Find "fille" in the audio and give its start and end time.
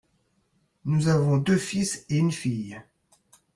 2.31-2.81